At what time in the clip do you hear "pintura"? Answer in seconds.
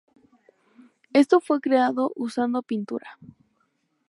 2.63-3.19